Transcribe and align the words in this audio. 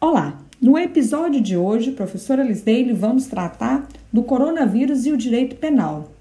Olá! 0.00 0.38
No 0.62 0.78
episódio 0.78 1.40
de 1.40 1.56
hoje, 1.56 1.90
professora 1.90 2.44
Lisdeile, 2.44 2.92
vamos 2.92 3.26
tratar 3.26 3.88
do 4.12 4.22
coronavírus 4.22 5.06
e 5.06 5.12
o 5.12 5.16
direito 5.16 5.56
penal. 5.56 6.12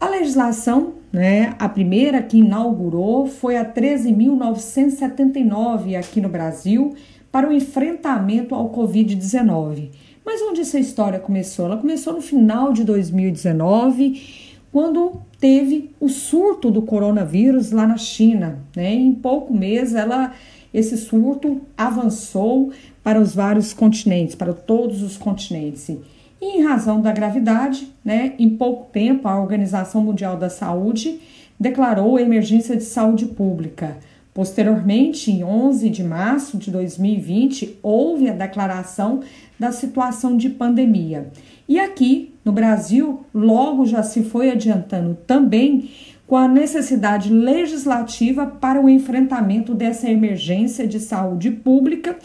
A 0.00 0.08
legislação, 0.08 0.94
né, 1.12 1.54
a 1.58 1.68
primeira 1.68 2.22
que 2.22 2.38
inaugurou 2.38 3.26
foi 3.26 3.58
a 3.58 3.70
13.979 3.70 5.94
aqui 5.94 6.22
no 6.22 6.30
Brasil 6.30 6.94
para 7.30 7.50
o 7.50 7.52
enfrentamento 7.52 8.54
ao 8.54 8.70
Covid-19. 8.70 9.90
Mas 10.24 10.40
onde 10.40 10.62
essa 10.62 10.78
história 10.78 11.18
começou? 11.18 11.66
Ela 11.66 11.76
começou 11.76 12.14
no 12.14 12.22
final 12.22 12.72
de 12.72 12.82
2019, 12.82 14.48
quando 14.72 15.20
teve 15.38 15.90
o 16.00 16.08
surto 16.08 16.70
do 16.70 16.80
coronavírus 16.80 17.72
lá 17.72 17.86
na 17.86 17.98
China. 17.98 18.60
Né? 18.74 18.94
Em 18.94 19.12
pouco 19.12 19.52
mês, 19.52 19.94
ela 19.94 20.32
esse 20.72 20.96
surto 20.96 21.60
avançou 21.76 22.72
para 23.02 23.20
os 23.20 23.34
vários 23.34 23.72
continentes, 23.72 24.34
para 24.34 24.52
todos 24.52 25.02
os 25.02 25.16
continentes. 25.16 25.88
E 26.40 26.58
em 26.58 26.62
razão 26.62 27.00
da 27.00 27.12
gravidade, 27.12 27.88
né, 28.04 28.34
em 28.38 28.48
pouco 28.48 28.90
tempo, 28.90 29.28
a 29.28 29.40
Organização 29.40 30.02
Mundial 30.02 30.36
da 30.36 30.48
Saúde 30.48 31.20
declarou 31.58 32.16
a 32.16 32.22
emergência 32.22 32.76
de 32.76 32.84
saúde 32.84 33.26
pública. 33.26 33.98
Posteriormente, 34.32 35.30
em 35.30 35.44
11 35.44 35.90
de 35.90 36.02
março 36.02 36.56
de 36.56 36.70
2020, 36.70 37.78
houve 37.82 38.30
a 38.30 38.32
declaração 38.32 39.20
da 39.58 39.72
situação 39.72 40.36
de 40.36 40.48
pandemia. 40.48 41.30
E 41.68 41.78
aqui 41.78 42.32
no 42.44 42.52
Brasil, 42.52 43.24
logo 43.34 43.84
já 43.84 44.02
se 44.02 44.22
foi 44.22 44.50
adiantando 44.50 45.18
também 45.26 45.90
com 46.30 46.36
a 46.36 46.46
necessidade 46.46 47.28
legislativa 47.28 48.46
para 48.46 48.80
o 48.80 48.88
enfrentamento 48.88 49.74
dessa 49.74 50.08
emergência 50.08 50.86
de 50.86 51.00
saúde 51.00 51.50
pública 51.50 52.16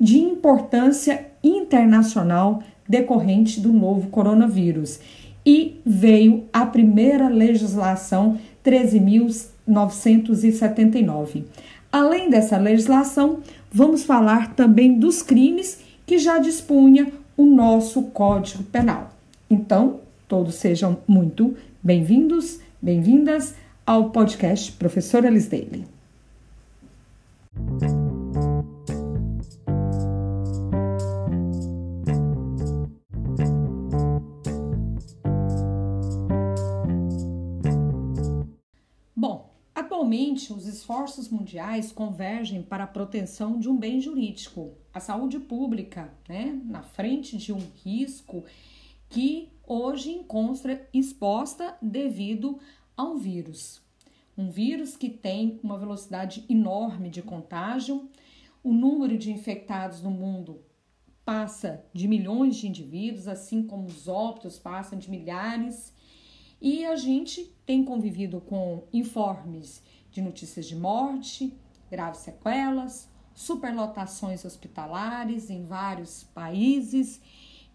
de 0.00 0.18
importância 0.18 1.28
internacional 1.44 2.60
decorrente 2.88 3.60
do 3.60 3.72
novo 3.72 4.08
coronavírus. 4.08 4.98
E 5.46 5.80
veio 5.86 6.42
a 6.52 6.66
primeira 6.66 7.28
legislação 7.28 8.36
13.979. 8.64 11.44
Além 11.92 12.28
dessa 12.28 12.58
legislação, 12.58 13.38
vamos 13.70 14.02
falar 14.02 14.56
também 14.56 14.98
dos 14.98 15.22
crimes 15.22 15.78
que 16.04 16.18
já 16.18 16.40
dispunha 16.40 17.12
o 17.36 17.46
nosso 17.46 18.02
Código 18.06 18.64
Penal. 18.64 19.12
Então, 19.48 20.00
todos 20.26 20.56
sejam 20.56 20.98
muito 21.06 21.56
bem-vindos 21.80 22.58
Bem-vindas 22.84 23.54
ao 23.86 24.10
podcast 24.10 24.72
Professora 24.72 25.30
Lisdale. 25.30 25.86
Bom, 39.14 39.54
atualmente 39.72 40.52
os 40.52 40.66
esforços 40.66 41.28
mundiais 41.28 41.92
convergem 41.92 42.64
para 42.64 42.82
a 42.82 42.88
proteção 42.88 43.60
de 43.60 43.68
um 43.68 43.78
bem 43.78 44.00
jurídico, 44.00 44.72
a 44.92 44.98
saúde 44.98 45.38
pública, 45.38 46.12
né, 46.28 46.60
na 46.64 46.82
frente 46.82 47.38
de 47.38 47.52
um 47.52 47.62
risco 47.84 48.42
que 49.08 49.52
hoje 49.72 50.10
encontra 50.10 50.88
exposta 50.92 51.76
devido 51.80 52.58
a 52.96 53.04
um 53.04 53.16
vírus. 53.16 53.80
Um 54.36 54.50
vírus 54.50 54.96
que 54.96 55.08
tem 55.08 55.58
uma 55.62 55.78
velocidade 55.78 56.44
enorme 56.48 57.08
de 57.08 57.22
contágio, 57.22 58.08
o 58.62 58.72
número 58.72 59.16
de 59.16 59.32
infectados 59.32 60.02
no 60.02 60.10
mundo 60.10 60.60
passa 61.24 61.84
de 61.92 62.06
milhões 62.08 62.56
de 62.56 62.68
indivíduos, 62.68 63.28
assim 63.28 63.66
como 63.66 63.86
os 63.86 64.08
óbitos 64.08 64.58
passam 64.58 64.98
de 64.98 65.10
milhares, 65.10 65.92
e 66.60 66.84
a 66.84 66.96
gente 66.96 67.44
tem 67.66 67.84
convivido 67.84 68.40
com 68.40 68.84
informes 68.92 69.82
de 70.10 70.20
notícias 70.20 70.66
de 70.66 70.76
morte, 70.76 71.56
graves 71.90 72.20
sequelas, 72.20 73.08
superlotações 73.34 74.44
hospitalares 74.44 75.50
em 75.50 75.64
vários 75.64 76.24
países 76.24 77.20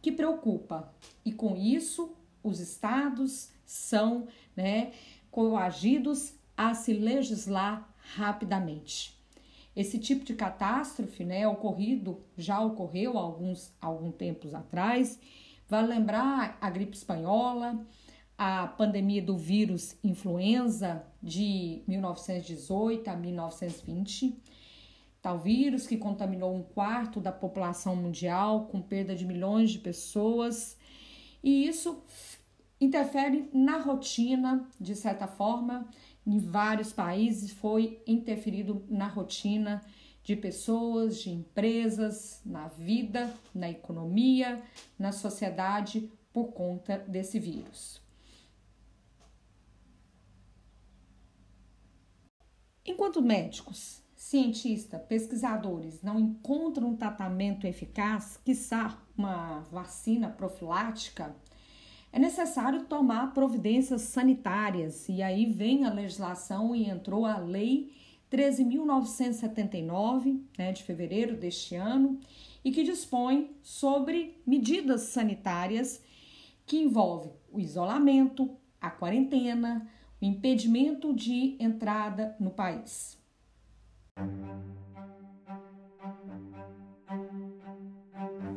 que 0.01 0.11
preocupa. 0.11 0.93
E 1.25 1.31
com 1.31 1.55
isso, 1.55 2.15
os 2.43 2.59
estados 2.59 3.51
são 3.65 4.27
né, 4.55 4.91
coagidos 5.29 6.33
a 6.55 6.73
se 6.73 6.93
legislar 6.93 7.93
rapidamente. 8.15 9.17
Esse 9.75 9.99
tipo 9.99 10.25
de 10.25 10.33
catástrofe, 10.33 11.23
né, 11.23 11.47
ocorrido, 11.47 12.19
já 12.35 12.59
ocorreu 12.59 13.17
alguns 13.17 13.71
algum 13.79 14.11
tempos 14.11 14.55
atrás. 14.55 15.19
Vale 15.69 15.87
lembrar 15.87 16.57
a 16.59 16.69
gripe 16.69 16.95
espanhola, 16.95 17.85
a 18.37 18.67
pandemia 18.67 19.21
do 19.21 19.37
vírus 19.37 19.95
influenza 20.03 21.05
de 21.21 21.83
1918 21.87 23.07
a 23.07 23.15
1920 23.15 24.41
tal 25.27 25.39
vírus 25.39 25.85
que 25.85 25.97
contaminou 25.97 26.55
um 26.55 26.63
quarto 26.63 27.19
da 27.19 27.33
população 27.33 27.97
mundial, 27.97 28.67
com 28.67 28.81
perda 28.81 29.13
de 29.13 29.25
milhões 29.25 29.71
de 29.71 29.79
pessoas, 29.79 30.77
e 31.43 31.67
isso 31.67 32.01
interfere 32.79 33.49
na 33.51 33.77
rotina, 33.77 34.65
de 34.79 34.95
certa 34.95 35.27
forma, 35.27 35.85
em 36.25 36.39
vários 36.39 36.93
países 36.93 37.51
foi 37.51 38.01
interferido 38.07 38.85
na 38.88 39.05
rotina 39.05 39.83
de 40.23 40.33
pessoas, 40.33 41.21
de 41.21 41.29
empresas, 41.29 42.41
na 42.45 42.69
vida, 42.69 43.33
na 43.53 43.69
economia, 43.69 44.63
na 44.97 45.11
sociedade 45.11 46.09
por 46.31 46.53
conta 46.53 46.99
desse 46.99 47.38
vírus. 47.38 48.01
Enquanto 52.85 53.21
médicos 53.21 54.06
cientistas, 54.27 55.01
pesquisadores 55.07 56.03
não 56.03 56.19
encontram 56.19 56.89
um 56.89 56.97
tratamento 56.97 57.65
eficaz, 57.65 58.38
quiçá 58.43 59.01
uma 59.17 59.61
vacina 59.71 60.29
profilática, 60.29 61.33
é 62.11 62.19
necessário 62.19 62.83
tomar 62.83 63.33
providências 63.33 64.01
sanitárias. 64.01 65.07
E 65.07 65.21
aí 65.21 65.45
vem 65.45 65.85
a 65.85 65.93
legislação 65.93 66.75
e 66.75 66.89
entrou 66.89 67.25
a 67.25 67.38
Lei 67.38 67.93
13.979, 68.29 70.41
né, 70.57 70.73
de 70.73 70.83
fevereiro 70.83 71.38
deste 71.38 71.75
ano, 71.75 72.19
e 72.65 72.71
que 72.71 72.83
dispõe 72.83 73.55
sobre 73.61 74.41
medidas 74.45 75.03
sanitárias 75.03 76.03
que 76.65 76.75
envolvem 76.77 77.31
o 77.49 77.61
isolamento, 77.61 78.57
a 78.81 78.89
quarentena, 78.89 79.89
o 80.21 80.25
impedimento 80.25 81.13
de 81.13 81.55
entrada 81.61 82.35
no 82.41 82.51
país. 82.51 83.16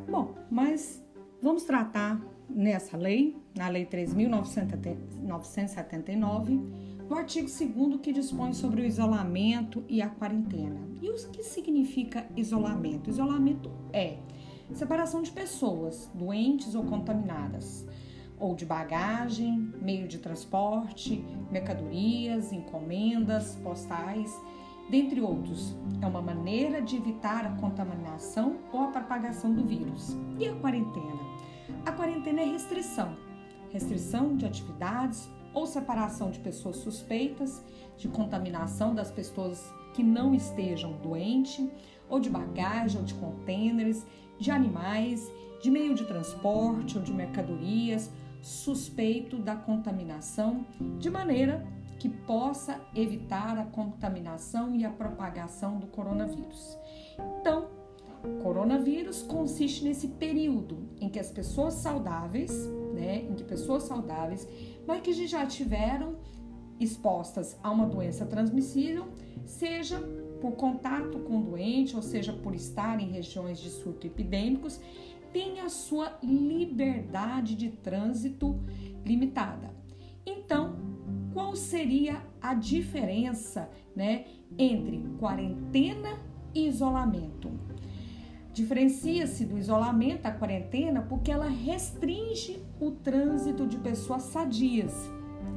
Bom, 0.08 0.34
mas 0.50 1.04
vamos 1.42 1.64
tratar 1.64 2.18
nessa 2.48 2.96
lei, 2.96 3.36
na 3.56 3.68
Lei 3.68 3.84
3.979, 3.86 6.58
do 7.06 7.14
artigo 7.14 7.48
2 7.48 8.00
que 8.00 8.12
dispõe 8.12 8.52
sobre 8.52 8.82
o 8.82 8.84
isolamento 8.84 9.84
e 9.88 10.02
a 10.02 10.08
quarentena. 10.08 10.80
E 11.00 11.08
o 11.10 11.14
que 11.30 11.42
significa 11.42 12.26
isolamento? 12.36 13.10
Isolamento 13.10 13.70
é 13.92 14.18
separação 14.74 15.22
de 15.22 15.30
pessoas 15.30 16.10
doentes 16.14 16.74
ou 16.74 16.84
contaminadas, 16.84 17.86
ou 18.38 18.54
de 18.54 18.64
bagagem, 18.64 19.72
meio 19.80 20.08
de 20.08 20.18
transporte, 20.18 21.24
mercadorias, 21.50 22.52
encomendas, 22.52 23.56
postais 23.56 24.34
dentre 24.90 25.20
outros. 25.20 25.74
É 26.02 26.06
uma 26.06 26.20
maneira 26.20 26.82
de 26.82 26.96
evitar 26.96 27.46
a 27.46 27.52
contaminação 27.56 28.58
ou 28.72 28.80
a 28.80 28.88
propagação 28.88 29.54
do 29.54 29.64
vírus. 29.64 30.16
E 30.38 30.48
a 30.48 30.54
quarentena? 30.56 31.20
A 31.86 31.92
quarentena 31.92 32.40
é 32.40 32.44
restrição 32.44 33.16
restrição 33.70 34.36
de 34.36 34.44
atividades 34.44 35.30
ou 35.54 35.66
separação 35.66 36.30
de 36.30 36.38
pessoas 36.38 36.76
suspeitas 36.76 37.64
de 37.96 38.08
contaminação 38.08 38.94
das 38.94 39.10
pessoas 39.10 39.72
que 39.94 40.02
não 40.02 40.34
estejam 40.34 40.92
doentes, 41.02 41.68
ou 42.08 42.20
de 42.20 42.30
bagagem 42.30 43.00
ou 43.00 43.04
de 43.04 43.14
contêineres, 43.14 44.06
de 44.38 44.50
animais, 44.50 45.30
de 45.62 45.70
meio 45.70 45.94
de 45.94 46.04
transporte 46.04 46.96
ou 46.96 47.04
de 47.04 47.12
mercadorias 47.12 48.10
suspeito 48.40 49.36
da 49.36 49.54
contaminação, 49.54 50.64
de 50.98 51.10
maneira 51.10 51.66
que 52.00 52.08
possa 52.08 52.80
evitar 52.94 53.58
a 53.58 53.64
contaminação 53.66 54.74
e 54.74 54.86
a 54.86 54.90
propagação 54.90 55.78
do 55.78 55.86
coronavírus. 55.86 56.78
Então, 57.38 57.68
coronavírus 58.42 59.22
consiste 59.22 59.84
nesse 59.84 60.08
período 60.08 60.88
em 60.98 61.10
que 61.10 61.18
as 61.18 61.30
pessoas 61.30 61.74
saudáveis, 61.74 62.50
né, 62.94 63.26
em 63.28 63.34
que 63.34 63.44
pessoas 63.44 63.82
saudáveis, 63.82 64.48
mas 64.86 65.02
que 65.02 65.12
já 65.26 65.44
tiveram 65.44 66.16
expostas 66.80 67.58
a 67.62 67.70
uma 67.70 67.86
doença 67.86 68.24
transmissível, 68.24 69.08
seja 69.44 70.00
por 70.40 70.52
contato 70.52 71.18
com 71.18 71.40
o 71.40 71.42
doente, 71.42 71.94
ou 71.94 72.00
seja, 72.00 72.32
por 72.32 72.54
estar 72.54 72.98
em 72.98 73.10
regiões 73.10 73.60
de 73.60 73.68
surto 73.68 74.06
epidêmicos, 74.06 74.80
tem 75.34 75.60
a 75.60 75.68
sua 75.68 76.18
liberdade 76.22 77.54
de 77.54 77.68
trânsito 77.68 78.58
limitada. 79.04 79.78
Então, 80.24 80.69
qual 81.32 81.54
seria 81.54 82.22
a 82.40 82.54
diferença, 82.54 83.70
né, 83.94 84.24
entre 84.58 85.04
quarentena 85.18 86.18
e 86.54 86.66
isolamento? 86.66 87.50
Diferencia-se 88.52 89.44
do 89.44 89.56
isolamento 89.56 90.26
a 90.26 90.32
quarentena 90.32 91.02
porque 91.02 91.30
ela 91.30 91.48
restringe 91.48 92.60
o 92.80 92.90
trânsito 92.90 93.66
de 93.66 93.78
pessoas 93.78 94.24
sadias 94.24 94.92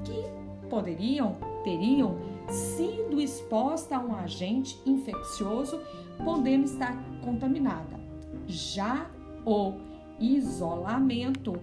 que 0.04 0.70
poderiam, 0.70 1.38
teriam 1.64 2.18
sido 2.50 3.20
exposta 3.20 3.98
a 3.98 4.00
um 4.00 4.16
agente 4.16 4.80
infeccioso, 4.86 5.80
podendo 6.24 6.66
estar 6.66 6.96
contaminada. 7.22 8.00
Já 8.48 9.10
o 9.46 9.74
isolamento 10.20 11.60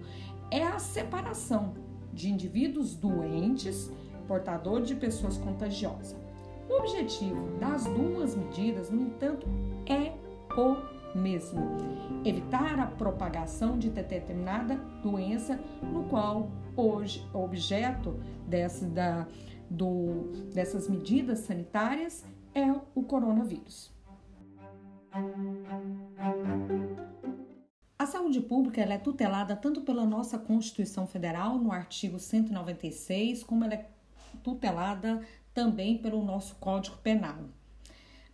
é 0.49 0.63
a 0.63 0.79
separação 0.79 1.73
de 2.13 2.29
indivíduos 2.29 2.95
doentes, 2.95 3.91
portadores 4.21 4.87
de 4.87 4.95
pessoas 4.95 5.37
contagiosas. 5.37 6.15
O 6.69 6.79
objetivo 6.79 7.57
das 7.59 7.83
duas 7.85 8.35
medidas, 8.35 8.89
no 8.89 9.01
entanto, 9.01 9.47
é 9.85 10.13
o 10.57 11.17
mesmo: 11.17 11.59
evitar 12.23 12.79
a 12.79 12.87
propagação 12.87 13.77
de 13.77 13.89
determinada 13.89 14.75
doença, 15.03 15.59
no 15.81 16.03
qual 16.05 16.49
hoje 16.75 17.27
o 17.33 17.39
objeto 17.39 18.19
dessa, 18.47 18.85
da, 18.85 19.27
do, 19.69 20.31
dessas 20.53 20.87
medidas 20.87 21.39
sanitárias 21.39 22.25
é 22.53 22.71
o 22.95 23.03
coronavírus. 23.03 23.91
A 27.97 28.05
saúde 28.05 28.41
pública 28.41 28.81
é 28.81 28.97
tutelada 28.97 29.55
tanto 29.55 29.81
pela 29.81 30.05
nossa 30.05 30.37
Constituição 30.37 31.05
Federal, 31.05 31.57
no 31.57 31.71
artigo 31.71 32.17
196, 32.17 33.43
como 33.43 33.63
ela 33.63 33.75
é 33.75 33.89
tutelada 34.43 35.25
também 35.53 35.97
pelo 35.97 36.23
nosso 36.23 36.55
Código 36.55 36.97
Penal. 36.97 37.45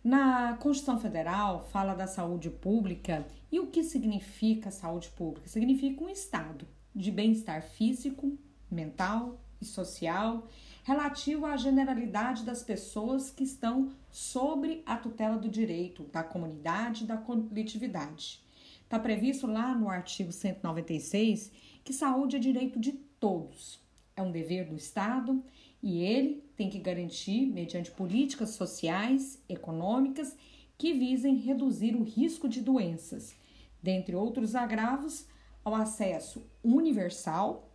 Na 0.02 0.56
Constituição 0.58 0.98
Federal 0.98 1.64
fala 1.70 1.94
da 1.94 2.06
saúde 2.06 2.50
pública 2.50 3.26
e 3.50 3.58
o 3.58 3.66
que 3.66 3.82
significa 3.82 4.70
saúde 4.70 5.08
pública? 5.10 5.48
Significa 5.48 6.04
um 6.04 6.08
estado 6.08 6.66
de 6.94 7.10
bem-estar 7.10 7.62
físico, 7.62 8.38
mental 8.70 9.40
e 9.60 9.64
social 9.64 10.46
relativo 10.88 11.44
à 11.44 11.54
generalidade 11.56 12.44
das 12.44 12.62
pessoas 12.62 13.30
que 13.30 13.44
estão 13.44 13.92
sobre 14.10 14.82
a 14.86 14.96
tutela 14.96 15.36
do 15.36 15.46
direito 15.46 16.04
da 16.04 16.22
comunidade 16.22 17.04
e 17.04 17.06
da 17.06 17.18
coletividade. 17.18 18.42
Está 18.82 18.98
previsto 18.98 19.46
lá 19.46 19.74
no 19.74 19.90
artigo 19.90 20.32
196 20.32 21.52
que 21.84 21.92
saúde 21.92 22.36
é 22.36 22.38
direito 22.38 22.80
de 22.80 22.92
todos. 22.92 23.78
É 24.16 24.22
um 24.22 24.32
dever 24.32 24.66
do 24.66 24.76
Estado 24.76 25.44
e 25.82 26.02
ele 26.02 26.42
tem 26.56 26.68
que 26.68 26.78
garantir, 26.78 27.46
mediante 27.46 27.90
políticas 27.90 28.50
sociais, 28.50 29.42
econômicas, 29.48 30.36
que 30.76 30.92
visem 30.92 31.36
reduzir 31.36 31.94
o 31.94 32.02
risco 32.02 32.48
de 32.48 32.60
doenças, 32.60 33.34
dentre 33.82 34.14
outros 34.14 34.54
agravos, 34.54 35.26
ao 35.64 35.74
acesso 35.74 36.46
universal, 36.62 37.70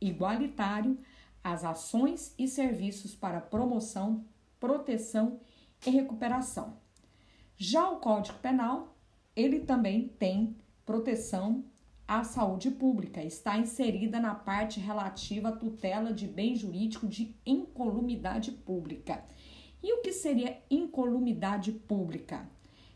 igualitário, 0.00 0.98
às 1.42 1.64
ações 1.64 2.34
e 2.38 2.48
serviços 2.48 3.14
para 3.14 3.40
promoção, 3.40 4.24
proteção 4.58 5.40
e 5.86 5.90
recuperação. 5.90 6.76
Já 7.56 7.88
o 7.88 8.00
Código 8.00 8.38
Penal, 8.38 8.96
ele 9.34 9.60
também 9.60 10.08
tem 10.08 10.56
proteção 10.84 11.64
a 12.06 12.22
saúde 12.22 12.70
pública 12.70 13.22
está 13.22 13.58
inserida 13.58 14.20
na 14.20 14.34
parte 14.34 14.78
relativa 14.78 15.48
à 15.48 15.52
tutela 15.52 16.12
de 16.12 16.26
bem 16.28 16.54
jurídico 16.54 17.06
de 17.06 17.34
incolumidade 17.44 18.52
pública. 18.52 19.24
E 19.82 19.92
o 19.92 20.02
que 20.02 20.12
seria 20.12 20.58
incolumidade 20.70 21.72
pública? 21.72 22.48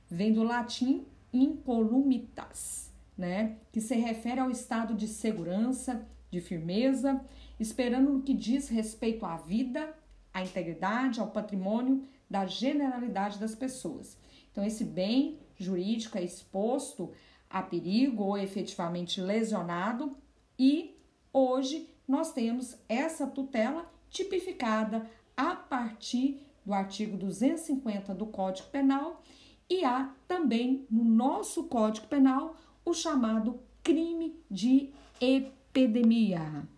Vem 0.09 0.33
do 0.33 0.43
latim 0.43 1.07
incolumitas, 1.33 2.93
né? 3.17 3.57
Que 3.73 3.81
se 3.81 3.95
refere 3.97 4.41
ao 4.41 4.51
estado 4.51 4.95
de 4.95 5.09
segurança, 5.09 6.07
de 6.31 6.41
firmeza, 6.41 7.21
esperando 7.59 8.13
no 8.13 8.23
que 8.23 8.35
diz 8.35 8.69
respeito 8.69 9.27
à 9.27 9.37
vida, 9.37 9.93
à 10.33 10.43
integridade, 10.43 11.21
ao 11.21 11.31
patrimônio 11.31 12.05
da 12.29 12.47
generalidade 12.47 13.39
das 13.39 13.55
pessoas. 13.55 14.17
Então, 14.51 14.65
esse 14.65 14.85
bem 14.85 15.39
jurídico 15.57 16.17
é 16.17 16.23
exposto 16.23 17.13
a 17.51 17.61
perigo 17.61 18.23
ou 18.23 18.39
efetivamente 18.39 19.21
lesionado, 19.21 20.17
e 20.59 20.97
hoje 21.33 21.91
nós 22.07 22.33
temos 22.33 22.79
essa 22.89 23.27
tutela 23.27 23.91
tipificada 24.09 25.11
a 25.37 25.55
partir 25.57 26.41
do 26.65 26.73
artigo 26.73 27.17
250 27.17 28.15
do 28.15 28.27
Código 28.27 28.69
Penal 28.69 29.23
e 29.69 29.85
há 29.85 30.15
também 30.27 30.87
no 30.91 31.05
nosso 31.05 31.65
Código 31.65 32.07
Penal 32.07 32.57
o 32.85 32.93
chamado 32.93 33.61
crime 33.83 34.37
de 34.51 34.91
epidemia. 35.21 36.69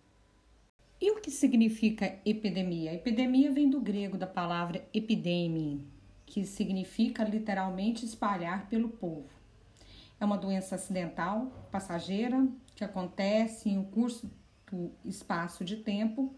E 1.01 1.11
o 1.11 1.19
que 1.19 1.29
significa 1.29 2.17
epidemia? 2.25 2.93
Epidemia 2.93 3.51
vem 3.51 3.69
do 3.69 3.81
grego 3.81 4.17
da 4.17 4.27
palavra 4.27 4.87
epidemia, 4.93 5.79
que 6.25 6.45
significa 6.45 7.23
literalmente 7.25 8.05
espalhar 8.05 8.69
pelo 8.69 8.87
povo. 8.87 9.42
É 10.23 10.25
uma 10.25 10.37
doença 10.37 10.75
acidental, 10.75 11.51
passageira, 11.69 12.47
que 12.73 12.85
acontece 12.85 13.67
em 13.67 13.77
um 13.77 13.83
curso 13.83 14.31
do 14.71 14.89
espaço 15.03 15.65
de 15.65 15.75
tempo, 15.75 16.33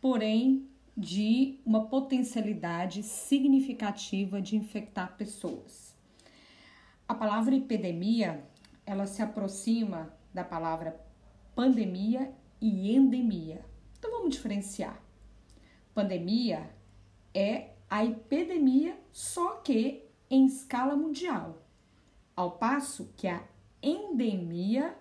porém 0.00 0.68
de 0.96 1.58
uma 1.66 1.86
potencialidade 1.86 3.02
significativa 3.02 4.40
de 4.40 4.54
infectar 4.54 5.16
pessoas. 5.16 5.96
A 7.08 7.12
palavra 7.12 7.56
epidemia, 7.56 8.44
ela 8.86 9.04
se 9.04 9.20
aproxima 9.20 10.14
da 10.32 10.44
palavra 10.44 11.04
pandemia 11.56 12.32
e 12.60 12.94
endemia. 12.94 13.64
Então 13.98 14.12
vamos 14.12 14.30
diferenciar. 14.30 15.02
Pandemia 15.92 16.70
é 17.34 17.70
a 17.90 18.04
epidemia, 18.04 18.96
só 19.10 19.56
que 19.56 20.08
em 20.30 20.46
escala 20.46 20.94
mundial 20.94 21.64
ao 22.38 22.52
passo 22.52 23.12
que 23.16 23.26
a 23.26 23.42
endemia 23.82 24.96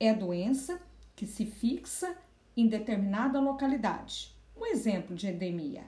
é 0.00 0.12
doença 0.12 0.82
que 1.14 1.24
se 1.24 1.46
fixa 1.46 2.18
em 2.56 2.66
determinada 2.66 3.38
localidade. 3.38 4.34
Um 4.56 4.66
exemplo 4.66 5.14
de 5.14 5.28
endemia, 5.28 5.84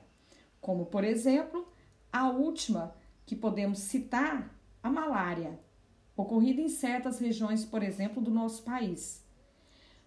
como 0.60 0.86
por 0.86 1.02
exemplo, 1.02 1.66
a 2.12 2.30
última 2.30 2.94
que 3.24 3.34
podemos 3.34 3.80
citar, 3.80 4.56
a 4.80 4.88
malária, 4.88 5.58
ocorrida 6.16 6.60
em 6.60 6.68
certas 6.68 7.18
regiões, 7.18 7.64
por 7.64 7.82
exemplo, 7.82 8.22
do 8.22 8.30
nosso 8.30 8.62
país. 8.62 9.26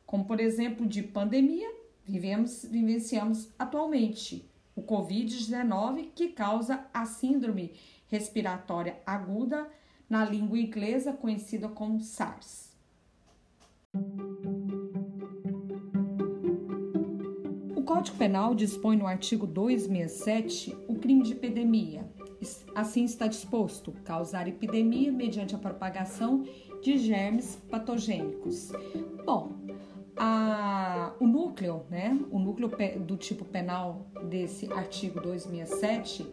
Como 0.05 0.23
por 0.23 0.39
exemplo, 0.39 0.87
de 0.87 1.03
pandemia, 1.03 1.69
vivemos, 2.05 2.63
vivenciamos 2.63 3.49
atualmente 3.59 4.49
o 4.73 4.81
COVID-19, 4.81 6.11
que 6.15 6.29
causa 6.29 6.87
a 6.93 7.05
síndrome 7.05 7.73
respiratória 8.07 8.97
aguda 9.05 9.69
na 10.09 10.25
língua 10.25 10.57
inglesa 10.57 11.13
conhecida 11.13 11.67
como 11.67 11.99
SARS. 12.01 12.69
O 17.75 17.83
Código 17.83 18.17
Penal 18.17 18.55
dispõe 18.55 18.97
no 18.97 19.05
artigo 19.05 19.45
267 19.45 20.75
o 20.87 20.95
crime 20.95 21.23
de 21.23 21.33
epidemia. 21.33 22.09
Assim 22.73 23.03
está 23.03 23.27
disposto: 23.27 23.91
causar 24.03 24.47
epidemia 24.47 25.11
mediante 25.11 25.55
a 25.55 25.59
propagação 25.59 26.43
de 26.81 26.97
germes 26.97 27.57
patogênicos. 27.69 28.71
Bom, 29.25 29.53
a, 30.15 31.13
o 31.19 31.27
núcleo, 31.27 31.85
né, 31.89 32.17
o 32.31 32.39
núcleo 32.39 32.71
do 32.99 33.17
tipo 33.17 33.43
penal 33.43 34.07
desse 34.29 34.71
artigo 34.71 35.19
267 35.19 36.25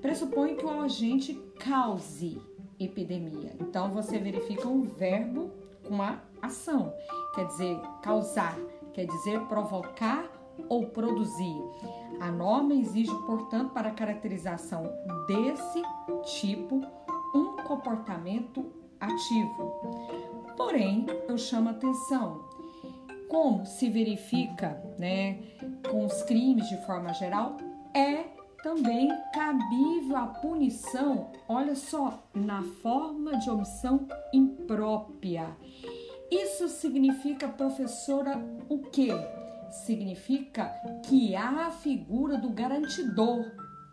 pressupõe 0.00 0.56
que 0.56 0.64
o 0.64 0.70
agente 0.70 1.34
cause 1.58 2.40
epidemia. 2.84 3.52
Então 3.60 3.90
você 3.90 4.18
verifica 4.18 4.68
um 4.68 4.82
verbo 4.82 5.50
com 5.86 6.00
a 6.02 6.18
ação, 6.40 6.92
quer 7.34 7.46
dizer, 7.46 7.78
causar, 8.02 8.56
quer 8.92 9.06
dizer, 9.06 9.40
provocar 9.42 10.24
ou 10.68 10.86
produzir. 10.86 11.62
A 12.20 12.30
norma 12.30 12.74
exige, 12.74 13.14
portanto, 13.26 13.72
para 13.72 13.88
a 13.88 13.92
caracterização 13.92 14.84
desse 15.26 15.82
tipo, 16.38 16.80
um 17.34 17.56
comportamento 17.64 18.64
ativo. 19.00 19.72
Porém, 20.56 21.06
eu 21.28 21.36
chamo 21.36 21.70
atenção. 21.70 22.44
Como 23.28 23.66
se 23.66 23.90
verifica, 23.90 24.80
né, 24.98 25.38
com 25.90 26.06
os 26.06 26.22
crimes 26.22 26.68
de 26.68 26.76
forma 26.86 27.12
geral, 27.14 27.56
é 27.92 28.33
também 28.64 29.10
cabível 29.34 30.16
a 30.16 30.26
punição, 30.26 31.30
olha 31.46 31.74
só, 31.76 32.24
na 32.34 32.62
forma 32.62 33.36
de 33.36 33.50
omissão 33.50 34.08
imprópria. 34.32 35.54
Isso 36.30 36.66
significa, 36.68 37.46
professora, 37.46 38.42
o 38.70 38.78
quê? 38.78 39.10
Significa 39.84 40.64
que 41.04 41.36
há 41.36 41.66
a 41.66 41.70
figura 41.70 42.38
do 42.38 42.48
garantidor, 42.48 43.44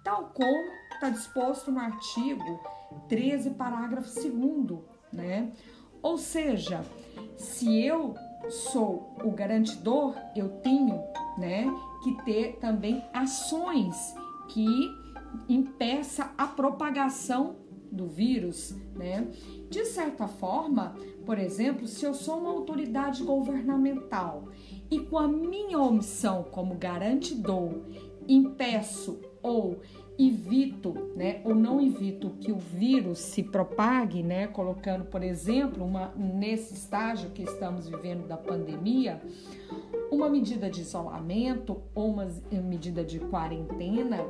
tal 0.06 0.32
como 0.34 0.72
está 0.94 1.10
disposto 1.10 1.70
no 1.70 1.80
artigo 1.80 2.62
13, 3.10 3.50
parágrafo 3.52 4.10
2, 4.10 4.82
né? 5.12 5.52
Ou 6.02 6.18
seja, 6.18 6.82
se 7.36 7.84
eu 7.86 8.16
sou 8.50 9.18
o 9.22 9.32
garantidor, 9.32 10.16
eu 10.34 10.48
tenho, 10.62 11.04
né, 11.38 11.66
que 12.04 12.24
ter 12.24 12.58
também 12.60 13.04
ações 13.14 14.16
que 14.54 14.94
impeça 15.48 16.34
a 16.38 16.46
propagação 16.48 17.56
do 17.92 18.08
vírus, 18.08 18.74
né? 18.96 19.28
De 19.70 19.86
certa 19.86 20.28
forma, 20.28 20.96
por 21.26 21.38
exemplo, 21.38 21.88
se 21.88 22.06
eu 22.06 22.14
sou 22.14 22.40
uma 22.40 22.52
autoridade 22.52 23.24
governamental 23.24 24.50
e 24.90 25.00
com 25.00 25.18
a 25.18 25.28
minha 25.28 25.80
omissão 25.80 26.44
como 26.44 26.76
garantidor 26.76 27.82
impeço 28.28 29.20
ou 29.42 29.80
evito, 30.28 30.94
né, 31.16 31.42
ou 31.44 31.56
não 31.56 31.82
evito 31.82 32.30
que 32.40 32.52
o 32.52 32.58
vírus 32.58 33.20
se 33.20 33.42
propague, 33.42 34.22
né, 34.22 34.48
colocando, 34.48 35.06
por 35.06 35.24
exemplo, 35.24 35.84
uma 35.84 36.14
nesse 36.16 36.74
estágio 36.74 37.32
que 37.32 37.44
estamos 37.44 37.88
vivendo 37.88 38.28
da 38.28 38.38
pandemia, 38.38 39.22
uma 40.12 40.30
medida 40.30 40.70
de 40.70 40.82
isolamento 40.82 41.82
ou 41.96 42.12
uma 42.12 42.28
medida 42.52 43.04
de 43.04 43.20
quarentena, 43.20 44.26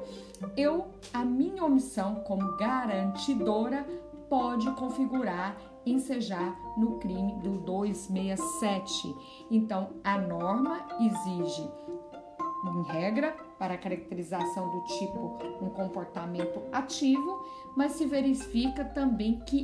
eu 0.55 0.87
a 1.13 1.25
minha 1.25 1.63
omissão 1.65 2.15
como 2.15 2.57
garantidora 2.57 3.85
pode 4.29 4.69
configurar 4.71 5.57
ensejar 5.85 6.55
no 6.77 6.99
crime 6.99 7.33
do 7.41 7.57
267. 7.59 9.15
Então, 9.49 9.89
a 10.03 10.17
norma 10.17 10.87
exige 10.99 11.67
em 12.65 12.83
regra, 12.83 13.35
para 13.61 13.75
a 13.75 13.77
caracterização 13.77 14.71
do 14.71 14.81
tipo 14.85 15.37
um 15.61 15.69
comportamento 15.69 16.63
ativo, 16.71 17.45
mas 17.77 17.91
se 17.91 18.07
verifica 18.07 18.83
também 18.83 19.39
que 19.41 19.63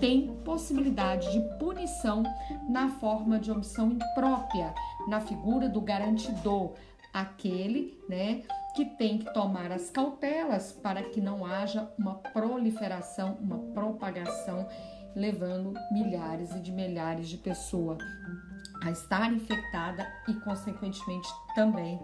tem 0.00 0.34
possibilidade 0.44 1.30
de 1.30 1.40
punição 1.56 2.24
na 2.68 2.88
forma 2.88 3.38
de 3.38 3.52
omissão 3.52 3.92
imprópria, 3.92 4.74
na 5.06 5.20
figura 5.20 5.68
do 5.68 5.80
garantidor, 5.80 6.72
aquele, 7.14 7.96
né, 8.08 8.42
que 8.74 8.84
tem 8.84 9.18
que 9.18 9.32
tomar 9.32 9.70
as 9.70 9.90
cautelas 9.90 10.72
para 10.72 11.04
que 11.04 11.20
não 11.20 11.46
haja 11.46 11.88
uma 11.96 12.16
proliferação, 12.16 13.38
uma 13.40 13.58
propagação, 13.72 14.66
levando 15.14 15.72
milhares 15.92 16.52
e 16.52 16.58
de 16.58 16.72
milhares 16.72 17.28
de 17.28 17.38
pessoas 17.38 17.98
a 18.82 18.90
estar 18.90 19.32
infectada 19.32 20.04
e, 20.26 20.34
consequentemente, 20.34 21.28
também 21.54 21.98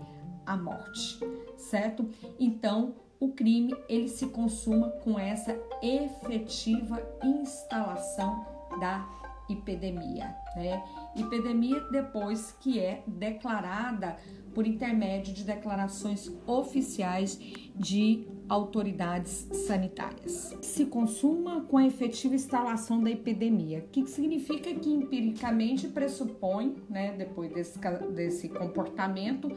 a 0.47 0.57
morte, 0.57 1.19
certo? 1.57 2.09
Então, 2.39 2.95
o 3.21 3.33
crime 3.33 3.75
ele 3.89 4.09
se 4.09 4.27
consuma 4.27 4.91
com 5.05 5.19
essa 5.19 5.57
efetiva 5.81 7.01
instalação 7.23 8.45
da 8.81 9.09
epidemia, 9.49 10.35
né? 10.57 10.83
Epidemia 11.17 11.81
depois 11.91 12.53
que 12.61 12.81
é 12.81 13.03
declarada 13.07 14.17
por 14.55 14.67
intermédio 14.67 15.33
de 15.33 15.45
declarações 15.45 16.31
oficiais 16.47 17.39
de 17.75 18.27
autoridades 18.53 19.49
sanitárias. 19.67 20.55
Se 20.61 20.85
consuma 20.85 21.63
com 21.63 21.79
a 21.79 21.87
efetiva 21.87 22.35
instalação 22.35 23.03
da 23.03 23.11
epidemia, 23.11 23.87
que 23.91 24.07
significa 24.07 24.75
que 24.75 24.91
empiricamente 24.91 25.89
pressupõe, 25.89 26.77
né, 26.89 27.15
depois 27.17 27.51
desse, 27.51 27.79
desse 28.15 28.51
comportamento 28.51 29.51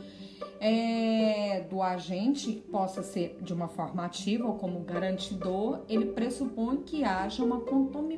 é, 0.62 1.66
do 1.70 1.82
agente, 1.82 2.64
possa 2.72 3.04
ser 3.04 3.38
de 3.42 3.54
uma 3.54 3.68
forma 3.68 4.06
ativa 4.06 4.48
ou 4.48 4.56
como 4.56 4.80
garantidor, 4.80 5.82
ele 5.90 6.06
pressupõe 6.06 6.78
que 6.78 7.04
haja 7.04 7.44
uma, 7.44 7.58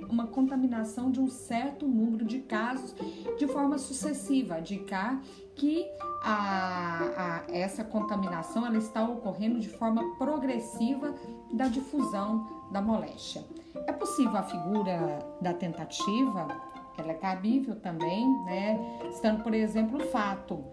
uma 0.09 0.27
contaminação 0.27 1.09
de 1.09 1.19
um 1.19 1.27
certo 1.27 1.87
número 1.87 2.23
de 2.23 2.37
casos 2.39 2.93
de 3.39 3.47
forma 3.47 3.79
sucessiva, 3.79 4.59
indicar 4.59 5.23
que 5.57 5.85
a, 6.23 7.43
a, 7.49 7.55
essa 7.55 7.83
contaminação 7.83 8.65
ela 8.65 8.77
está 8.77 9.03
ocorrendo 9.03 9.59
de 9.59 9.69
forma 9.69 10.15
progressiva 10.17 11.13
da 11.51 11.67
difusão 11.67 12.47
da 12.71 12.81
moléstia. 12.81 13.43
É 13.85 13.91
possível 13.91 14.37
a 14.37 14.43
figura 14.43 15.19
da 15.41 15.53
tentativa, 15.53 16.47
ela 16.97 17.11
é 17.11 17.15
cabível 17.15 17.75
também, 17.75 18.27
né? 18.45 18.99
Estando, 19.09 19.43
por 19.43 19.53
exemplo, 19.53 19.99
o 19.99 20.07
fato, 20.07 20.63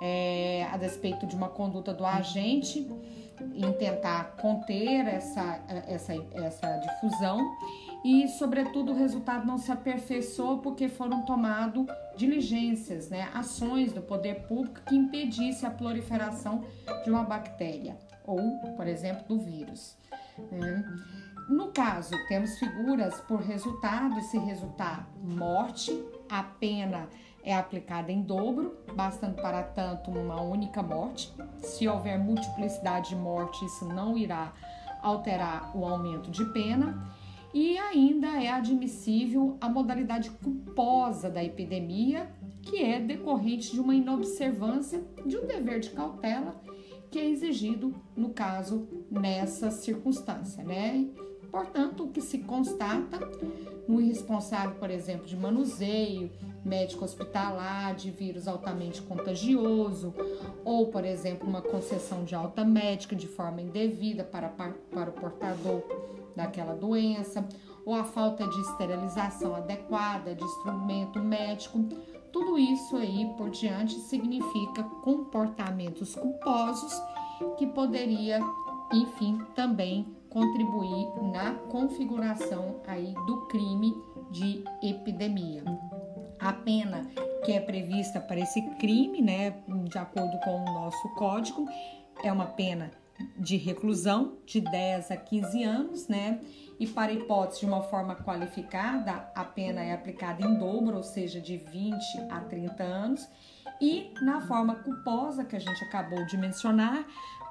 é, 0.00 0.66
a 0.72 0.76
despeito 0.76 1.26
de 1.26 1.36
uma 1.36 1.48
conduta 1.48 1.92
do 1.92 2.04
agente 2.04 2.90
em 3.54 3.72
tentar 3.74 4.36
conter 4.36 5.06
essa, 5.06 5.60
essa, 5.86 6.14
essa 6.34 6.76
difusão 6.78 7.38
e, 8.04 8.28
sobretudo, 8.28 8.92
o 8.92 8.94
resultado 8.94 9.46
não 9.46 9.56
se 9.56 9.72
aperfeiçoou 9.72 10.58
porque 10.58 10.88
foram 10.88 11.22
tomadas 11.22 11.86
diligências, 12.16 13.08
né, 13.08 13.30
ações 13.32 13.92
do 13.92 14.02
poder 14.02 14.46
público 14.46 14.82
que 14.86 14.94
impedisse 14.94 15.64
a 15.64 15.70
proliferação 15.70 16.64
de 17.02 17.10
uma 17.10 17.24
bactéria 17.24 17.96
ou, 18.26 18.58
por 18.76 18.86
exemplo, 18.86 19.24
do 19.26 19.38
vírus. 19.38 19.96
Né? 20.52 20.84
No 21.48 21.68
caso, 21.68 22.14
temos 22.28 22.58
figuras 22.58 23.20
por 23.22 23.40
resultado, 23.40 24.20
se 24.22 24.38
resultar 24.38 25.08
morte, 25.22 25.90
a 26.30 26.42
pena 26.42 27.08
é 27.42 27.54
aplicada 27.54 28.10
em 28.10 28.22
dobro, 28.22 28.78
bastando 28.94 29.36
para 29.36 29.62
tanto 29.62 30.10
uma 30.10 30.40
única 30.40 30.82
morte. 30.82 31.32
Se 31.58 31.86
houver 31.86 32.18
multiplicidade 32.18 33.10
de 33.10 33.16
morte, 33.16 33.64
isso 33.66 33.86
não 33.86 34.16
irá 34.16 34.52
alterar 35.02 35.76
o 35.76 35.84
aumento 35.84 36.30
de 36.30 36.44
pena 36.46 37.12
e 37.54 37.78
ainda 37.78 38.42
é 38.42 38.50
admissível 38.50 39.56
a 39.60 39.68
modalidade 39.68 40.28
culposa 40.28 41.30
da 41.30 41.42
epidemia, 41.42 42.28
que 42.60 42.82
é 42.82 42.98
decorrente 42.98 43.70
de 43.70 43.80
uma 43.80 43.94
inobservância 43.94 45.00
de 45.24 45.36
um 45.36 45.46
dever 45.46 45.78
de 45.78 45.90
cautela 45.90 46.60
que 47.12 47.18
é 47.20 47.30
exigido 47.30 47.94
no 48.16 48.30
caso 48.30 48.88
nessa 49.08 49.70
circunstância, 49.70 50.64
né? 50.64 51.08
Portanto, 51.48 52.02
o 52.02 52.08
que 52.08 52.20
se 52.20 52.38
constata 52.38 53.20
no 53.86 54.00
irresponsável, 54.00 54.74
por 54.74 54.90
exemplo, 54.90 55.24
de 55.24 55.36
manuseio 55.36 56.32
médico 56.64 57.04
hospitalar 57.04 57.94
de 57.94 58.10
vírus 58.10 58.48
altamente 58.48 59.00
contagioso, 59.02 60.12
ou, 60.64 60.88
por 60.88 61.04
exemplo, 61.04 61.48
uma 61.48 61.62
concessão 61.62 62.24
de 62.24 62.34
alta 62.34 62.64
médica 62.64 63.14
de 63.14 63.28
forma 63.28 63.62
indevida 63.62 64.24
para, 64.24 64.48
para 64.48 65.10
o 65.10 65.12
portador 65.12 65.84
daquela 66.36 66.74
doença, 66.74 67.46
ou 67.84 67.94
a 67.94 68.04
falta 68.04 68.46
de 68.46 68.60
esterilização 68.60 69.54
adequada 69.54 70.34
de 70.34 70.42
instrumento 70.42 71.18
médico. 71.20 71.84
Tudo 72.32 72.58
isso 72.58 72.96
aí 72.96 73.30
por 73.36 73.50
diante 73.50 73.94
significa 73.94 74.82
comportamentos 75.02 76.14
culposos 76.14 77.00
que 77.58 77.66
poderia, 77.66 78.40
enfim, 78.92 79.38
também 79.54 80.06
contribuir 80.30 81.06
na 81.30 81.54
configuração 81.70 82.80
aí 82.86 83.14
do 83.26 83.42
crime 83.46 83.94
de 84.30 84.64
epidemia. 84.82 85.62
A 86.40 86.52
pena 86.52 87.08
que 87.44 87.52
é 87.52 87.60
prevista 87.60 88.20
para 88.20 88.40
esse 88.40 88.60
crime, 88.78 89.22
né, 89.22 89.62
de 89.84 89.98
acordo 89.98 90.36
com 90.40 90.62
o 90.62 90.64
nosso 90.64 91.08
código, 91.10 91.66
é 92.22 92.32
uma 92.32 92.46
pena 92.46 92.90
de 93.38 93.56
reclusão 93.56 94.38
de 94.44 94.60
10 94.60 95.10
a 95.10 95.16
15 95.16 95.62
anos, 95.62 96.08
né? 96.08 96.40
E 96.78 96.86
para 96.86 97.12
hipótese 97.12 97.60
de 97.60 97.66
uma 97.66 97.82
forma 97.82 98.16
qualificada, 98.16 99.30
a 99.34 99.44
pena 99.44 99.82
é 99.82 99.92
aplicada 99.92 100.44
em 100.44 100.54
dobro, 100.58 100.96
ou 100.96 101.02
seja, 101.02 101.40
de 101.40 101.56
20 101.56 101.96
a 102.30 102.40
30 102.40 102.82
anos. 102.82 103.28
E 103.80 104.12
na 104.22 104.40
forma 104.40 104.74
culposa 104.76 105.44
que 105.44 105.54
a 105.54 105.58
gente 105.60 105.84
acabou 105.84 106.24
de 106.26 106.36
mencionar, 106.36 107.06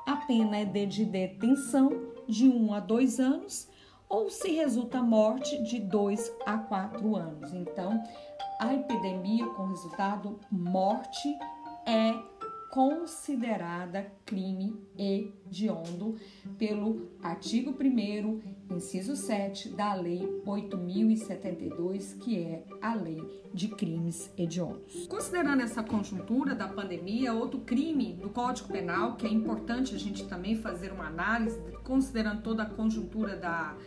a 0.05 0.17
pena 0.17 0.57
é 0.57 0.65
de 0.65 1.05
detenção 1.05 1.89
de 2.27 2.47
1 2.47 2.73
a 2.73 2.79
2 2.79 3.19
anos, 3.19 3.69
ou 4.09 4.29
se 4.29 4.51
resulta 4.51 5.01
morte 5.01 5.61
de 5.63 5.79
2 5.79 6.31
a 6.45 6.57
4 6.57 7.15
anos. 7.15 7.53
Então, 7.53 8.03
a 8.59 8.73
epidemia 8.73 9.47
com 9.47 9.67
resultado 9.67 10.39
morte 10.51 11.27
é 11.85 12.13
considerada 12.73 14.11
crime 14.25 14.75
hediondo 14.97 16.15
pelo 16.57 17.11
artigo 17.21 17.69
1 17.69 18.75
inciso 18.75 19.15
7 19.15 19.69
da 19.69 19.93
Lei 19.93 20.41
8072, 20.43 22.13
que 22.15 22.39
é 22.39 22.63
a 22.81 22.95
Lei 22.95 23.21
de 23.53 23.67
Crimes 23.67 24.31
Hediondos. 24.35 25.05
Considerando 25.05 25.61
essa 25.61 25.83
conjuntura 25.83 26.55
da 26.55 26.67
pandemia, 26.67 27.31
outro 27.31 27.59
crime 27.59 28.13
do 28.13 28.31
Código 28.31 28.69
Penal, 28.69 29.17
que 29.17 29.27
é 29.27 29.29
importante 29.29 29.93
a 29.93 29.99
gente 29.99 30.25
também 30.25 30.55
fazer 30.55 30.91
uma 30.91 31.05
análise, 31.05 31.61
considerando 31.83 32.41
toda 32.41 32.63
a 32.63 32.65
conjuntura 32.65 33.35
da 33.35 33.77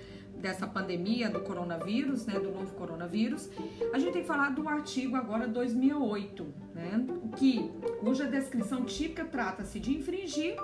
dessa 0.40 0.66
pandemia 0.66 1.30
do 1.30 1.40
coronavírus, 1.40 2.26
né, 2.26 2.38
do 2.38 2.50
novo 2.50 2.72
coronavírus, 2.74 3.50
a 3.92 3.98
gente 3.98 4.12
tem 4.12 4.22
que 4.22 4.28
falar 4.28 4.50
do 4.50 4.68
artigo 4.68 5.16
agora 5.16 5.48
2008, 5.48 6.46
né, 6.74 7.06
que 7.36 7.70
cuja 8.06 8.24
descrição 8.24 8.84
típica 8.84 9.24
trata-se 9.24 9.80
de 9.80 9.92
infringir 9.92 10.56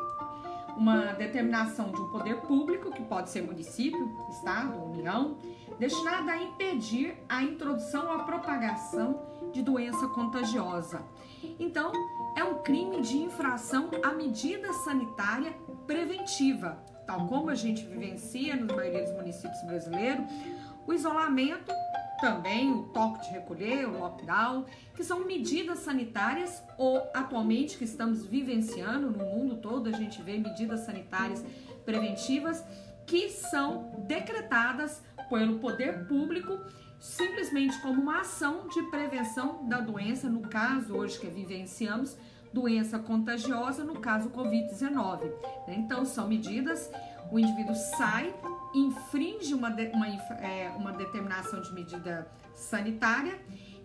uma 0.76 1.12
determinação 1.14 1.90
de 1.90 2.00
um 2.00 2.08
poder 2.08 2.37
público, 2.42 2.92
que 2.92 3.02
pode 3.02 3.30
ser 3.30 3.42
município, 3.42 4.16
estado, 4.30 4.80
união, 4.80 5.37
destinada 5.76 6.30
a 6.30 6.40
impedir 6.40 7.16
a 7.28 7.42
introdução 7.42 8.06
ou 8.06 8.12
a 8.12 8.22
propagação 8.22 9.20
de 9.52 9.61
doença 9.61 10.06
contagiosa. 10.06 11.02
Então, 11.58 11.90
é 12.37 12.44
um 12.44 12.62
crime 12.62 13.00
de 13.00 13.16
infração 13.16 13.90
à 14.04 14.12
medida 14.12 14.72
sanitária 14.72 15.52
preventiva, 15.84 16.80
tal 17.04 17.26
como 17.26 17.50
a 17.50 17.56
gente 17.56 17.84
vivencia 17.84 18.54
na 18.54 18.72
maioria 18.72 19.02
dos 19.02 19.14
municípios 19.14 19.61
brasileiros, 19.64 20.25
o 20.87 20.92
isolamento 20.92 21.72
também 22.22 22.72
o 22.72 22.84
toque 22.84 23.26
de 23.26 23.32
recolher, 23.32 23.84
o 23.84 23.98
lockdown, 23.98 24.64
que 24.94 25.02
são 25.02 25.26
medidas 25.26 25.80
sanitárias 25.80 26.62
ou 26.78 27.02
atualmente 27.12 27.76
que 27.76 27.82
estamos 27.82 28.24
vivenciando 28.24 29.10
no 29.10 29.24
mundo 29.24 29.56
todo, 29.56 29.88
a 29.88 29.92
gente 29.92 30.22
vê 30.22 30.38
medidas 30.38 30.86
sanitárias 30.86 31.44
preventivas 31.84 32.64
que 33.04 33.28
são 33.28 34.04
decretadas 34.06 35.02
pelo 35.28 35.58
poder 35.58 36.06
público 36.06 36.60
simplesmente 37.00 37.76
como 37.80 38.00
uma 38.00 38.20
ação 38.20 38.68
de 38.68 38.80
prevenção 38.84 39.68
da 39.68 39.80
doença, 39.80 40.28
no 40.28 40.42
caso 40.42 40.94
hoje 40.94 41.18
que 41.18 41.26
vivenciamos, 41.26 42.16
doença 42.52 43.00
contagiosa, 43.00 43.82
no 43.82 43.98
caso 43.98 44.30
Covid-19. 44.30 45.24
Né? 45.66 45.74
Então, 45.78 46.04
são 46.04 46.28
medidas, 46.28 46.88
o 47.32 47.38
indivíduo 47.40 47.74
sai 47.74 48.32
infringe 48.74 49.54
uma, 49.54 49.70
de, 49.70 49.86
uma, 49.88 50.08
é, 50.08 50.72
uma 50.76 50.92
determinação 50.92 51.60
de 51.60 51.72
medida 51.72 52.30
sanitária 52.54 53.38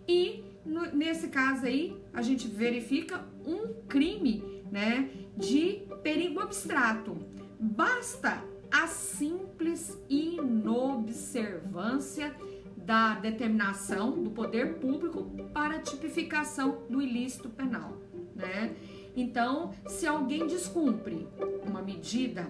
e 0.06 0.44
no, 0.64 0.86
nesse 0.94 1.28
caso 1.28 1.66
aí 1.66 1.96
a 2.12 2.22
gente 2.22 2.48
verifica 2.48 3.24
um 3.46 3.74
crime 3.86 4.62
né, 4.70 5.10
de 5.36 5.82
perigo 6.02 6.40
abstrato. 6.40 7.16
Basta 7.60 8.42
a 8.70 8.86
simples 8.86 9.98
inobservância 10.08 12.34
da 12.76 13.14
determinação 13.14 14.22
do 14.22 14.30
poder 14.30 14.76
público 14.76 15.24
para 15.52 15.74
a 15.76 15.80
tipificação 15.80 16.84
do 16.88 17.02
ilícito 17.02 17.50
penal, 17.50 17.98
né? 18.34 18.74
Então, 19.18 19.72
se 19.88 20.06
alguém 20.06 20.46
descumpre 20.46 21.26
uma 21.66 21.82
medida 21.82 22.46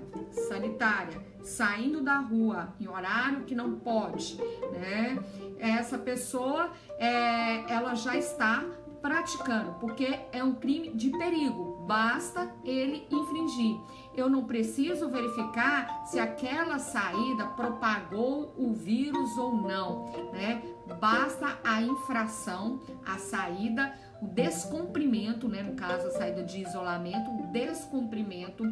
sanitária, 0.49 1.19
saindo 1.43 2.03
da 2.03 2.19
rua 2.19 2.75
em 2.79 2.87
horário 2.87 3.45
que 3.45 3.55
não 3.55 3.77
pode, 3.79 4.37
né? 4.71 5.19
Essa 5.59 5.97
pessoa, 5.97 6.71
é, 6.99 7.73
ela 7.73 7.95
já 7.95 8.19
está 8.19 8.67
praticando, 9.01 9.77
porque 9.81 10.21
é 10.31 10.45
um 10.45 10.55
crime 10.57 10.91
de 10.91 11.11
perigo. 11.11 11.87
Basta 11.87 12.53
ele 12.63 13.07
infringir. 13.11 13.81
Eu 14.15 14.29
não 14.29 14.45
preciso 14.45 15.09
verificar 15.09 16.05
se 16.05 16.19
aquela 16.19 16.79
saída 16.79 17.47
propagou 17.47 18.53
o 18.59 18.75
vírus 18.75 19.39
ou 19.39 19.57
não, 19.57 20.05
né? 20.33 20.63
Basta 21.01 21.59
a 21.65 21.81
infração, 21.81 22.81
a 23.07 23.17
saída 23.17 23.95
o 24.21 24.27
descumprimento, 24.27 25.49
né, 25.49 25.63
no 25.63 25.75
caso 25.75 26.09
a 26.09 26.11
saída 26.11 26.43
de 26.43 26.61
isolamento, 26.61 27.31
o 27.31 27.47
descumprimento 27.53 28.65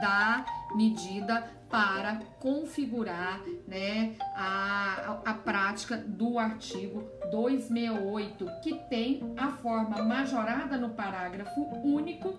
da 0.00 0.44
medida 0.74 1.50
para 1.70 2.16
configurar 2.38 3.40
né, 3.66 4.14
a, 4.34 5.20
a, 5.24 5.34
prática 5.34 5.96
do 5.96 6.38
artigo 6.38 7.08
268, 7.30 8.46
que 8.62 8.74
tem 8.88 9.34
a 9.36 9.50
forma 9.52 10.02
majorada 10.02 10.76
no 10.76 10.90
parágrafo 10.90 11.60
único, 11.82 12.38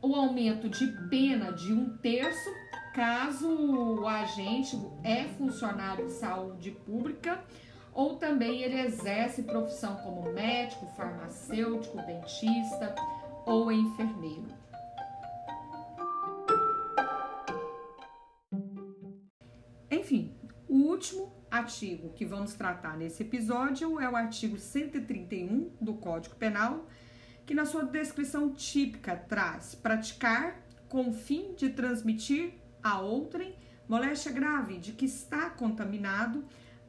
o 0.00 0.16
aumento 0.16 0.68
de 0.68 0.86
pena 1.08 1.52
de 1.52 1.72
um 1.72 1.96
terço, 1.98 2.50
caso 2.94 3.48
o 3.48 4.08
agente 4.08 4.76
é 5.04 5.24
funcionário 5.24 6.06
de 6.06 6.12
saúde 6.12 6.72
pública 6.72 7.38
ou 7.92 8.16
também 8.16 8.62
ele 8.62 8.80
exerce 8.80 9.42
profissão 9.42 9.96
como 9.96 10.32
médico, 10.32 10.86
farmacêutico, 10.96 11.98
dentista 11.98 12.94
ou 13.44 13.70
enfermeiro. 13.70 14.48
Enfim, 19.90 20.34
o 20.68 20.76
último 20.88 21.32
artigo 21.50 22.14
que 22.14 22.24
vamos 22.24 22.54
tratar 22.54 22.96
nesse 22.96 23.22
episódio 23.22 24.00
é 24.00 24.08
o 24.08 24.16
artigo 24.16 24.56
131 24.56 25.76
do 25.80 25.94
Código 25.94 26.34
Penal, 26.36 26.86
que 27.44 27.54
na 27.54 27.66
sua 27.66 27.84
descrição 27.84 28.54
típica 28.54 29.14
traz 29.14 29.74
praticar 29.74 30.62
com 30.88 31.10
o 31.10 31.12
fim 31.12 31.54
de 31.54 31.68
transmitir 31.70 32.54
a 32.82 33.00
outrem 33.00 33.54
moléstia 33.86 34.32
grave 34.32 34.78
de 34.78 34.92
que 34.92 35.04
está 35.04 35.50
contaminado 35.50 36.44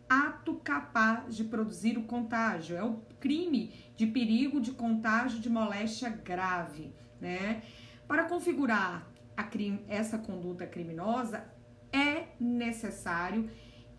ato 0.10 0.56
capaz 0.56 1.36
de 1.36 1.44
produzir 1.44 1.98
o 1.98 2.04
contágio, 2.04 2.76
é 2.76 2.84
o 2.84 3.02
crime 3.20 3.74
de 3.96 4.06
perigo 4.08 4.60
de 4.60 4.72
contágio 4.72 5.40
de 5.40 5.50
moléstia 5.50 6.10
grave, 6.10 6.94
né? 7.20 7.64
Para 8.08 8.26
configurar 8.26 9.08
crime, 9.54 9.84
essa 9.88 10.18
conduta 10.18 10.66
criminosa, 10.66 11.46
é 11.92 12.30
necessário 12.40 13.50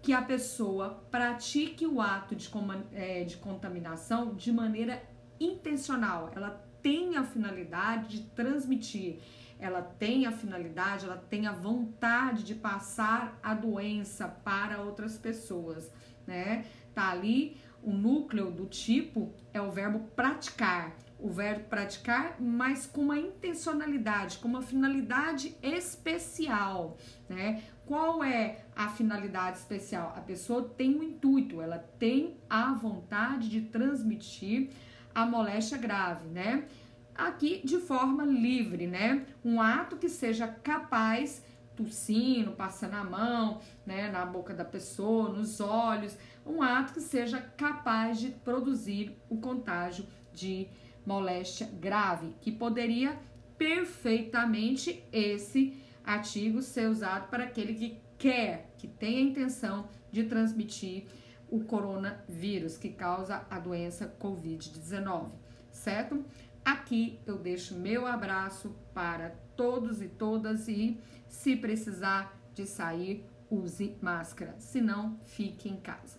que 0.03 0.13
a 0.13 0.21
pessoa 0.21 1.07
pratique 1.11 1.87
o 1.87 2.01
ato 2.01 2.35
de, 2.35 2.51
é, 2.93 3.25
de 3.25 3.37
contaminação 3.37 4.35
de 4.35 4.53
maneira 4.53 5.03
intencional. 5.41 6.31
Ela 6.35 6.51
tem 6.83 7.17
a 7.17 7.25
finalidade 7.25 8.19
de 8.19 8.25
transmitir, 8.31 9.21
ela 9.65 9.83
tem 9.83 10.27
a 10.27 10.33
finalidade, 10.33 11.07
ela 11.07 11.17
tem 11.17 11.47
a 11.47 11.53
vontade 11.53 12.43
de 12.43 12.55
passar 12.55 13.39
a 13.43 13.55
doença 13.55 14.29
para 14.29 14.81
outras 14.83 15.17
pessoas 15.17 15.91
né? 16.27 16.65
Tá 16.95 17.11
ali 17.11 17.57
o 17.83 17.93
núcleo 17.93 18.51
do 18.51 18.67
tipo 18.67 19.33
é 19.53 19.61
o 19.61 19.71
verbo 19.71 20.01
praticar. 20.15 20.97
O 21.19 21.31
verbo 21.31 21.69
praticar, 21.69 22.37
mas 22.41 22.87
com 22.87 23.03
uma 23.03 23.19
intencionalidade, 23.19 24.39
com 24.39 24.49
uma 24.49 24.63
finalidade 24.63 25.57
especial, 25.63 26.99
né? 27.29 27.63
Qual 27.87 28.23
é 28.23 28.65
a 28.75 28.89
finalidade 28.89 29.59
especial? 29.59 30.13
A 30.17 30.21
pessoa 30.21 30.69
tem 30.77 30.95
um 30.99 31.03
intuito, 31.03 31.63
ela 31.63 31.79
tem 31.79 32.37
a 32.49 32.73
vontade 32.73 33.49
de 33.49 33.63
transmitir 33.63 34.71
a 35.15 35.25
moléstia 35.25 35.79
grave, 35.79 36.27
né? 36.29 36.67
Aqui 37.15 37.61
de 37.65 37.79
forma 37.79 38.25
livre, 38.25 38.87
né? 38.87 39.25
Um 39.45 39.61
ato 39.61 39.97
que 39.97 40.09
seja 40.09 40.49
capaz 40.49 41.43
tossindo, 41.77 42.53
passando 42.53 42.95
a 42.95 43.05
mão, 43.05 43.61
né, 43.85 44.11
na 44.11 44.25
boca 44.25 44.55
da 44.55 44.65
pessoa, 44.65 45.29
nos 45.29 45.61
olhos, 45.61 46.17
um 46.47 46.63
ato 46.63 46.95
que 46.95 47.01
seja 47.01 47.41
capaz 47.41 48.21
de 48.21 48.31
produzir 48.31 49.17
o 49.29 49.39
contágio 49.39 50.07
de 50.33 50.69
moléstia 51.05 51.69
grave, 51.81 52.35
que 52.41 52.53
poderia 52.53 53.19
perfeitamente 53.59 55.05
esse 55.13 55.77
artigo 56.05 56.63
ser 56.63 56.89
usado 56.89 57.29
para 57.29 57.45
aquele 57.45 57.75
que 57.75 57.99
quer, 58.19 58.73
que 58.79 58.87
tem 58.87 59.19
a 59.19 59.23
intenção 59.23 59.89
de 60.11 60.25
transmitir 60.25 61.07
o 61.51 61.65
coronavírus 61.65 62.77
que 62.77 62.89
causa 62.91 63.47
a 63.51 63.59
doença 63.59 64.13
COVID-19, 64.21 65.31
certo? 65.71 66.25
Aqui 66.65 67.21
eu 67.27 67.39
deixo 67.39 67.75
meu 67.75 68.07
abraço 68.07 68.75
para 68.95 69.31
todos 69.57 70.01
e 70.01 70.09
todas 70.09 70.67
e 70.67 70.99
se 71.29 71.57
precisar 71.57 72.41
de 72.55 72.67
sair, 72.67 73.27
use 73.51 73.97
máscara, 74.01 74.55
se 74.59 74.81
não, 74.81 75.19
fique 75.25 75.69
em 75.69 75.77
casa. 75.77 76.19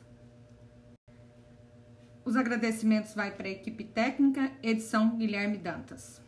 Os 2.23 2.35
agradecimentos 2.35 3.13
vai 3.13 3.31
para 3.31 3.47
a 3.47 3.51
equipe 3.51 3.83
técnica, 3.83 4.51
edição 4.61 5.17
Guilherme 5.17 5.57
Dantas. 5.57 6.24